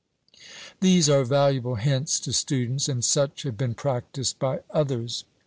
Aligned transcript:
These 0.79 1.09
are 1.09 1.23
valuable 1.23 1.75
hints 1.75 2.19
to 2.21 2.33
students, 2.33 2.89
and 2.89 3.05
such 3.05 3.43
have 3.43 3.55
been 3.55 3.75
practised 3.75 4.39
by 4.39 4.61
others. 4.71 5.25